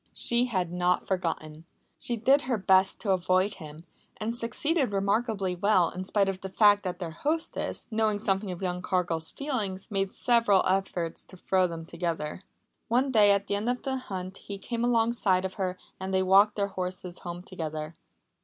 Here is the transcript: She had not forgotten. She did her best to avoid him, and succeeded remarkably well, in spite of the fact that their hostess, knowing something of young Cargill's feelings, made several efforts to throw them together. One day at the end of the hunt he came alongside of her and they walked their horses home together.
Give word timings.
She 0.15 0.45
had 0.45 0.71
not 0.71 1.05
forgotten. 1.07 1.63
She 1.99 2.17
did 2.17 2.41
her 2.49 2.57
best 2.57 2.99
to 3.01 3.11
avoid 3.11 3.53
him, 3.53 3.85
and 4.17 4.35
succeeded 4.35 4.93
remarkably 4.93 5.53
well, 5.55 5.91
in 5.91 6.03
spite 6.05 6.27
of 6.27 6.41
the 6.41 6.49
fact 6.49 6.81
that 6.81 6.97
their 6.97 7.11
hostess, 7.11 7.85
knowing 7.91 8.17
something 8.17 8.49
of 8.49 8.63
young 8.63 8.81
Cargill's 8.81 9.29
feelings, 9.29 9.91
made 9.91 10.11
several 10.11 10.65
efforts 10.65 11.23
to 11.25 11.37
throw 11.37 11.67
them 11.67 11.85
together. 11.85 12.41
One 12.87 13.11
day 13.11 13.29
at 13.29 13.45
the 13.45 13.53
end 13.53 13.69
of 13.69 13.83
the 13.83 13.97
hunt 13.97 14.39
he 14.39 14.57
came 14.57 14.83
alongside 14.83 15.45
of 15.45 15.53
her 15.61 15.77
and 15.99 16.11
they 16.11 16.23
walked 16.23 16.55
their 16.55 16.69
horses 16.69 17.19
home 17.19 17.43
together. 17.43 17.95